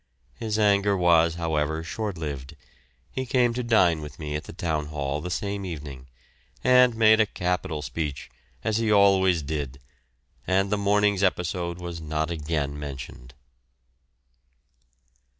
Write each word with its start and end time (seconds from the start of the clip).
His 0.33 0.57
anger 0.57 0.97
was 0.97 1.35
however 1.35 1.83
short 1.83 2.17
lived; 2.17 2.55
he 3.11 3.27
came 3.27 3.53
to 3.53 3.61
dine 3.61 4.01
with 4.01 4.17
me 4.17 4.35
at 4.35 4.45
the 4.45 4.51
Town 4.51 4.87
Hall 4.87 5.21
the 5.21 5.29
same 5.29 5.63
evening, 5.63 6.07
and 6.63 6.95
made 6.95 7.19
a 7.19 7.27
capital 7.27 7.83
speech, 7.83 8.31
as 8.63 8.77
he 8.77 8.91
always 8.91 9.43
did, 9.43 9.79
and 10.47 10.71
the 10.71 10.75
morning's 10.79 11.21
episode 11.21 11.79
was 11.79 12.01
not 12.01 12.31
again 12.31 12.79
mentioned. 12.79 13.35